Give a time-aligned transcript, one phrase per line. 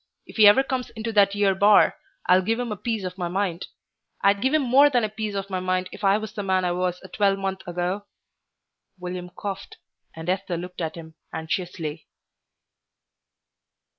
[0.25, 1.95] If he ever comes into that 'ere bar,
[2.25, 3.67] I'll give him a piece of my mind.
[4.23, 6.65] I'd give him more than a piece of my mind if I was the man
[6.65, 8.07] I was a twelvemonth ago."
[8.99, 9.77] William coughed,
[10.15, 12.07] and Esther looked at him anxiously.